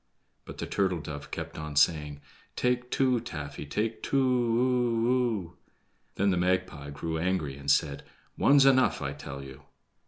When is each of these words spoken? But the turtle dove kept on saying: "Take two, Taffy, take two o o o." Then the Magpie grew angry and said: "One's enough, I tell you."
But 0.45 0.57
the 0.57 0.65
turtle 0.65 0.99
dove 0.99 1.29
kept 1.29 1.59
on 1.59 1.75
saying: 1.75 2.21
"Take 2.55 2.89
two, 2.89 3.19
Taffy, 3.19 3.67
take 3.67 4.01
two 4.01 4.19
o 4.19 5.11
o 5.11 5.13
o." 5.51 5.57
Then 6.15 6.31
the 6.31 6.37
Magpie 6.37 6.89
grew 6.89 7.19
angry 7.19 7.55
and 7.55 7.69
said: 7.69 8.01
"One's 8.35 8.65
enough, 8.65 9.03
I 9.03 9.13
tell 9.13 9.43
you." 9.43 9.61